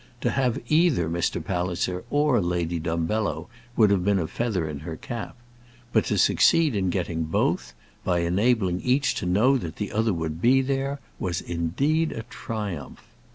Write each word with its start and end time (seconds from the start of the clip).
To 0.21 0.31
have 0.31 0.57
either 0.67 1.07
Mr. 1.07 1.45
Palliser 1.45 2.03
or 2.09 2.41
Lady 2.41 2.79
Dumbello 2.79 3.49
would 3.77 3.91
have 3.91 4.03
been 4.03 4.17
a 4.17 4.25
feather 4.25 4.67
in 4.67 4.79
her 4.79 4.95
cap; 4.95 5.35
but 5.93 6.05
to 6.05 6.17
succeed 6.17 6.75
in 6.75 6.89
getting 6.89 7.25
both, 7.25 7.75
by 8.03 8.21
enabling 8.21 8.81
each 8.81 9.13
to 9.13 9.27
know 9.27 9.59
that 9.59 9.75
the 9.75 9.91
other 9.91 10.11
would 10.11 10.41
be 10.41 10.63
there, 10.63 10.99
was 11.19 11.39
indeed 11.39 12.11
a 12.13 12.23
triumph. 12.23 13.03